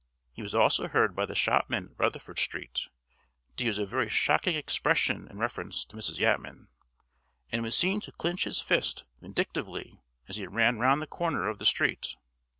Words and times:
He 0.31 0.41
was 0.41 0.55
also 0.55 0.87
heard 0.87 1.15
by 1.15 1.27
the 1.27 1.35
shopman 1.35 1.89
at 1.91 1.99
Rutherford 1.99 2.39
Street 2.39 2.89
to 3.55 3.63
use 3.63 3.77
a 3.77 3.85
very 3.85 4.09
shocking 4.09 4.55
expression 4.55 5.27
in 5.29 5.37
reference 5.37 5.85
to 5.85 5.95
Mrs. 5.95 6.17
Yatman, 6.17 6.69
and 7.51 7.61
was 7.61 7.77
seen 7.77 8.01
to 8.01 8.11
clinch 8.11 8.45
his 8.45 8.59
fist 8.59 9.03
vindictively 9.21 10.01
as 10.27 10.37
he 10.37 10.47
ran 10.47 10.79
round 10.79 11.03
the 11.03 11.05
corner 11.05 11.47
of 11.47 11.59
the 11.59 11.67
street. 11.67 12.15